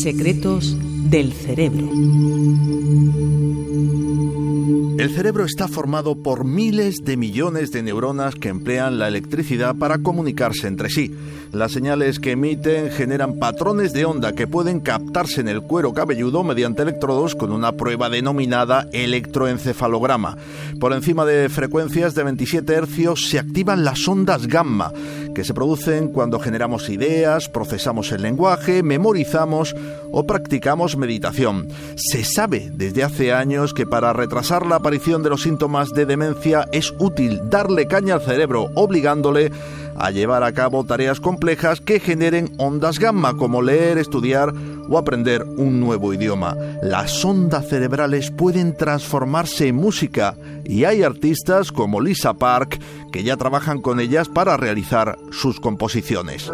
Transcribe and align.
Secretos 0.00 0.76
del 1.10 1.32
cerebro. 1.32 1.90
El 4.98 5.14
cerebro 5.14 5.44
está 5.44 5.68
formado 5.68 6.16
por 6.16 6.44
miles 6.44 7.04
de 7.04 7.16
millones 7.16 7.70
de 7.70 7.84
neuronas 7.84 8.34
que 8.34 8.48
emplean 8.48 8.98
la 8.98 9.06
electricidad 9.06 9.76
para 9.76 9.98
comunicarse 9.98 10.66
entre 10.66 10.90
sí. 10.90 11.14
Las 11.52 11.70
señales 11.70 12.18
que 12.18 12.32
emiten 12.32 12.90
generan 12.90 13.38
patrones 13.38 13.92
de 13.92 14.04
onda 14.04 14.32
que 14.32 14.48
pueden 14.48 14.80
captarse 14.80 15.40
en 15.40 15.46
el 15.46 15.62
cuero 15.62 15.94
cabelludo 15.94 16.42
mediante 16.42 16.82
electrodos 16.82 17.36
con 17.36 17.52
una 17.52 17.72
prueba 17.72 18.10
denominada 18.10 18.88
electroencefalograma. 18.92 20.36
Por 20.80 20.92
encima 20.92 21.24
de 21.24 21.48
frecuencias 21.48 22.16
de 22.16 22.24
27 22.24 22.74
hercios 22.74 23.28
se 23.28 23.38
activan 23.38 23.84
las 23.84 24.06
ondas 24.08 24.48
gamma, 24.48 24.92
que 25.32 25.44
se 25.44 25.54
producen 25.54 26.08
cuando 26.08 26.40
generamos 26.40 26.88
ideas, 26.88 27.48
procesamos 27.48 28.10
el 28.10 28.22
lenguaje, 28.22 28.82
memorizamos 28.82 29.76
o 30.10 30.26
practicamos 30.26 30.96
meditación. 30.96 31.68
Se 31.94 32.24
sabe 32.24 32.72
desde 32.74 33.04
hace 33.04 33.32
años 33.32 33.72
que 33.72 33.86
para 33.86 34.12
retrasar 34.12 34.66
la 34.66 34.76
aparición 34.76 34.88
de 34.98 35.30
los 35.30 35.42
síntomas 35.42 35.92
de 35.92 36.06
demencia 36.06 36.68
es 36.72 36.92
útil 36.98 37.40
darle 37.44 37.86
caña 37.86 38.14
al 38.14 38.20
cerebro, 38.20 38.68
obligándole 38.74 39.52
a 39.96 40.10
llevar 40.10 40.42
a 40.42 40.52
cabo 40.52 40.84
tareas 40.84 41.20
complejas 41.20 41.80
que 41.80 42.00
generen 42.00 42.52
ondas 42.58 42.98
gamma, 42.98 43.36
como 43.36 43.62
leer, 43.62 43.96
estudiar 43.96 44.52
o 44.88 44.98
aprender 44.98 45.44
un 45.56 45.78
nuevo 45.78 46.12
idioma. 46.12 46.56
Las 46.82 47.24
ondas 47.24 47.68
cerebrales 47.68 48.32
pueden 48.32 48.76
transformarse 48.76 49.68
en 49.68 49.76
música 49.76 50.34
y 50.64 50.82
hay 50.82 51.04
artistas 51.04 51.70
como 51.70 52.00
Lisa 52.00 52.34
Park 52.34 52.80
que 53.12 53.22
ya 53.22 53.36
trabajan 53.36 53.80
con 53.80 54.00
ellas 54.00 54.28
para 54.28 54.56
realizar 54.56 55.16
sus 55.30 55.60
composiciones. 55.60 56.50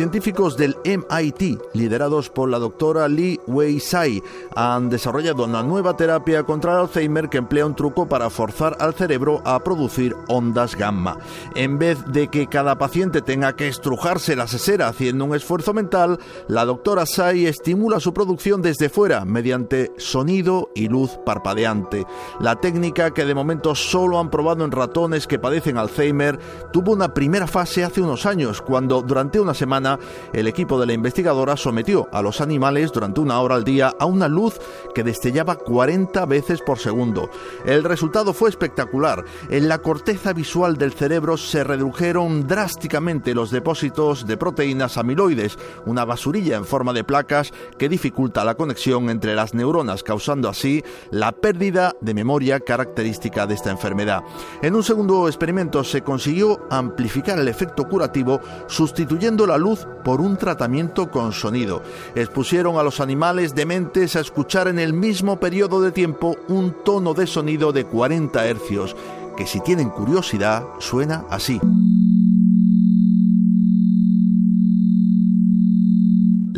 Científicos 0.00 0.56
del 0.56 0.76
MIT, 0.82 1.60
liderados 1.74 2.30
por 2.30 2.48
la 2.48 2.58
doctora 2.58 3.06
Li 3.06 3.38
Wei-Sai, 3.50 4.22
han 4.54 4.88
desarrollado 4.90 5.44
una 5.44 5.62
nueva 5.62 5.96
terapia 5.96 6.42
contra 6.44 6.72
el 6.72 6.78
Alzheimer 6.80 7.28
que 7.28 7.38
emplea 7.38 7.66
un 7.66 7.74
truco 7.74 8.08
para 8.08 8.30
forzar 8.30 8.76
al 8.80 8.94
cerebro 8.94 9.42
a 9.44 9.62
producir 9.62 10.16
ondas 10.28 10.76
gamma. 10.76 11.18
En 11.54 11.78
vez 11.78 11.98
de 12.06 12.28
que 12.28 12.46
cada 12.46 12.78
paciente 12.78 13.22
tenga 13.22 13.54
que 13.54 13.68
estrujarse 13.68 14.36
la 14.36 14.46
sesera 14.46 14.88
haciendo 14.88 15.24
un 15.24 15.34
esfuerzo 15.34 15.74
mental, 15.74 16.18
la 16.48 16.64
doctora 16.64 17.06
Sai 17.06 17.46
estimula 17.46 18.00
su 18.00 18.14
producción 18.14 18.62
desde 18.62 18.88
fuera 18.88 19.24
mediante 19.24 19.92
sonido 19.98 20.70
y 20.74 20.88
luz 20.88 21.18
parpadeante. 21.24 22.06
La 22.40 22.56
técnica 22.56 23.12
que 23.12 23.24
de 23.24 23.34
momento 23.34 23.74
solo 23.74 24.18
han 24.18 24.30
probado 24.30 24.64
en 24.64 24.70
ratones 24.70 25.26
que 25.26 25.38
padecen 25.38 25.78
Alzheimer 25.78 26.38
tuvo 26.72 26.92
una 26.92 27.12
primera 27.14 27.46
fase 27.46 27.84
hace 27.84 28.00
unos 28.00 28.26
años, 28.26 28.62
cuando 28.62 29.02
durante 29.02 29.40
una 29.40 29.54
semana 29.54 29.98
el 30.32 30.46
equipo 30.46 30.78
de 30.78 30.86
la 30.86 30.92
investigadora 30.92 31.56
sometió 31.56 32.08
a 32.12 32.22
los 32.22 32.40
animales 32.40 32.92
durante 32.92 33.20
una 33.20 33.39
hora 33.40 33.56
al 33.56 33.64
día 33.64 33.94
a 33.98 34.06
una 34.06 34.28
luz 34.28 34.58
que 34.94 35.04
destellaba 35.04 35.56
40 35.56 36.24
veces 36.26 36.60
por 36.62 36.78
segundo. 36.78 37.30
El 37.64 37.84
resultado 37.84 38.32
fue 38.32 38.50
espectacular. 38.50 39.24
En 39.48 39.68
la 39.68 39.78
corteza 39.78 40.32
visual 40.32 40.76
del 40.76 40.92
cerebro 40.92 41.36
se 41.36 41.64
redujeron 41.64 42.46
drásticamente 42.46 43.34
los 43.34 43.50
depósitos 43.50 44.26
de 44.26 44.36
proteínas 44.36 44.96
amiloides, 44.96 45.58
una 45.86 46.04
basurilla 46.04 46.56
en 46.56 46.64
forma 46.64 46.92
de 46.92 47.04
placas 47.04 47.52
que 47.78 47.88
dificulta 47.88 48.44
la 48.44 48.54
conexión 48.54 49.10
entre 49.10 49.34
las 49.34 49.54
neuronas, 49.54 50.02
causando 50.02 50.48
así 50.48 50.82
la 51.10 51.32
pérdida 51.32 51.94
de 52.00 52.14
memoria 52.14 52.60
característica 52.60 53.46
de 53.46 53.54
esta 53.54 53.70
enfermedad. 53.70 54.22
En 54.62 54.74
un 54.74 54.82
segundo 54.82 55.28
experimento 55.28 55.84
se 55.84 56.02
consiguió 56.02 56.66
amplificar 56.70 57.38
el 57.38 57.48
efecto 57.48 57.88
curativo 57.88 58.40
sustituyendo 58.66 59.46
la 59.46 59.58
luz 59.58 59.86
por 60.04 60.20
un 60.20 60.36
tratamiento 60.36 61.10
con 61.10 61.32
sonido. 61.32 61.82
Expusieron 62.14 62.78
a 62.78 62.82
los 62.82 63.00
animales 63.00 63.29
dementes 63.54 64.16
a 64.16 64.20
escuchar 64.20 64.66
en 64.66 64.78
el 64.78 64.92
mismo 64.92 65.38
periodo 65.38 65.80
de 65.80 65.92
tiempo 65.92 66.36
un 66.48 66.74
tono 66.84 67.14
de 67.14 67.28
sonido 67.28 67.72
de 67.72 67.84
40 67.84 68.44
hercios, 68.44 68.96
que 69.36 69.46
si 69.46 69.60
tienen 69.60 69.88
curiosidad 69.90 70.64
suena 70.80 71.24
así. 71.30 71.60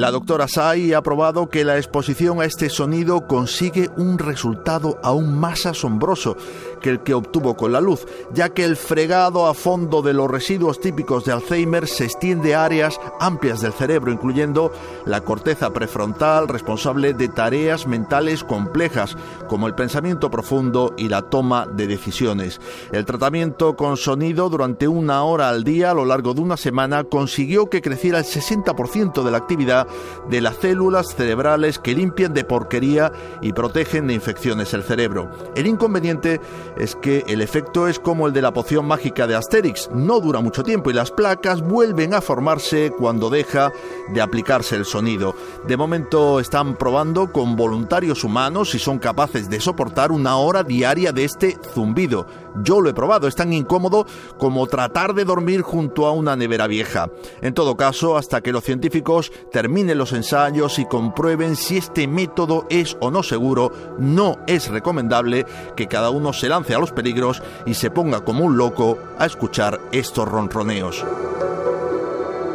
La 0.00 0.10
doctora 0.10 0.48
Sai 0.48 0.94
ha 0.94 1.02
probado 1.02 1.50
que 1.50 1.62
la 1.62 1.76
exposición 1.76 2.40
a 2.40 2.46
este 2.46 2.70
sonido 2.70 3.26
consigue 3.26 3.90
un 3.98 4.16
resultado 4.16 4.98
aún 5.02 5.38
más 5.38 5.66
asombroso 5.66 6.38
que 6.80 6.88
el 6.88 7.00
que 7.00 7.12
obtuvo 7.12 7.54
con 7.54 7.72
la 7.72 7.82
luz, 7.82 8.06
ya 8.32 8.48
que 8.48 8.64
el 8.64 8.78
fregado 8.78 9.46
a 9.46 9.52
fondo 9.52 10.00
de 10.00 10.14
los 10.14 10.30
residuos 10.30 10.80
típicos 10.80 11.26
de 11.26 11.32
Alzheimer 11.32 11.86
se 11.86 12.04
extiende 12.06 12.54
a 12.54 12.64
áreas 12.64 12.98
amplias 13.20 13.60
del 13.60 13.74
cerebro, 13.74 14.10
incluyendo 14.10 14.72
la 15.04 15.20
corteza 15.20 15.70
prefrontal 15.74 16.48
responsable 16.48 17.12
de 17.12 17.28
tareas 17.28 17.86
mentales 17.86 18.42
complejas, 18.42 19.18
como 19.48 19.66
el 19.66 19.74
pensamiento 19.74 20.30
profundo 20.30 20.94
y 20.96 21.10
la 21.10 21.20
toma 21.28 21.66
de 21.66 21.86
decisiones. 21.86 22.58
El 22.90 23.04
tratamiento 23.04 23.76
con 23.76 23.98
sonido 23.98 24.48
durante 24.48 24.88
una 24.88 25.24
hora 25.24 25.50
al 25.50 25.62
día 25.62 25.90
a 25.90 25.94
lo 25.94 26.06
largo 26.06 26.32
de 26.32 26.40
una 26.40 26.56
semana 26.56 27.04
consiguió 27.04 27.68
que 27.68 27.82
creciera 27.82 28.20
el 28.20 28.24
60% 28.24 29.22
de 29.22 29.30
la 29.30 29.36
actividad 29.36 29.89
de 30.28 30.40
las 30.40 30.56
células 30.56 31.14
cerebrales 31.14 31.78
que 31.78 31.94
limpian 31.94 32.34
de 32.34 32.44
porquería 32.44 33.12
y 33.40 33.52
protegen 33.52 34.06
de 34.06 34.14
infecciones 34.14 34.74
el 34.74 34.82
cerebro. 34.82 35.30
El 35.54 35.66
inconveniente 35.66 36.40
es 36.76 36.96
que 36.96 37.24
el 37.26 37.40
efecto 37.40 37.88
es 37.88 37.98
como 37.98 38.26
el 38.26 38.32
de 38.32 38.42
la 38.42 38.52
poción 38.52 38.86
mágica 38.86 39.26
de 39.26 39.36
Asterix, 39.36 39.90
no 39.92 40.20
dura 40.20 40.40
mucho 40.40 40.62
tiempo 40.62 40.90
y 40.90 40.94
las 40.94 41.10
placas 41.10 41.62
vuelven 41.62 42.14
a 42.14 42.20
formarse 42.20 42.92
cuando 42.96 43.30
deja 43.30 43.72
de 44.12 44.20
aplicarse 44.20 44.76
el 44.76 44.84
sonido. 44.84 45.34
De 45.66 45.76
momento 45.76 46.40
están 46.40 46.76
probando 46.76 47.32
con 47.32 47.56
voluntarios 47.56 48.24
humanos 48.24 48.70
si 48.70 48.78
son 48.78 48.98
capaces 48.98 49.48
de 49.48 49.60
soportar 49.60 50.12
una 50.12 50.36
hora 50.36 50.62
diaria 50.62 51.12
de 51.12 51.24
este 51.24 51.58
zumbido. 51.74 52.26
Yo 52.62 52.80
lo 52.80 52.90
he 52.90 52.94
probado, 52.94 53.28
es 53.28 53.36
tan 53.36 53.52
incómodo 53.52 54.06
como 54.38 54.66
tratar 54.66 55.14
de 55.14 55.24
dormir 55.24 55.62
junto 55.62 56.06
a 56.06 56.12
una 56.12 56.36
nevera 56.36 56.66
vieja. 56.66 57.10
En 57.40 57.54
todo 57.54 57.76
caso, 57.76 58.16
hasta 58.16 58.40
que 58.40 58.52
los 58.52 58.64
científicos 58.64 59.32
terminen 59.70 59.98
los 59.98 60.12
ensayos 60.12 60.80
y 60.80 60.84
comprueben 60.84 61.54
si 61.54 61.76
este 61.76 62.08
método 62.08 62.66
es 62.70 62.96
o 62.98 63.12
no 63.12 63.22
seguro, 63.22 63.70
no 64.00 64.38
es 64.48 64.66
recomendable 64.68 65.46
que 65.76 65.86
cada 65.86 66.10
uno 66.10 66.32
se 66.32 66.48
lance 66.48 66.74
a 66.74 66.80
los 66.80 66.90
peligros 66.90 67.40
y 67.66 67.74
se 67.74 67.88
ponga 67.88 68.24
como 68.24 68.44
un 68.44 68.56
loco 68.56 68.98
a 69.16 69.26
escuchar 69.26 69.78
estos 69.92 70.26
ronroneos. 70.26 71.04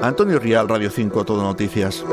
Antonio 0.01 0.39
Rial, 0.39 0.67
Radio 0.67 0.89
5, 0.89 1.23
Todo 1.23 1.41
Noticias. 1.41 2.03